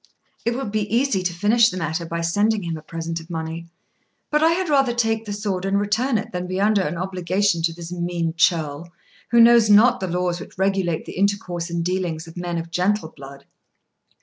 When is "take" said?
4.95-5.25